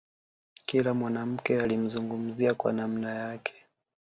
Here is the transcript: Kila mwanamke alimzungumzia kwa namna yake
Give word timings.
Kila 0.65 0.93
mwanamke 0.93 1.61
alimzungumzia 1.61 2.53
kwa 2.53 2.73
namna 2.73 3.13
yake 3.15 3.53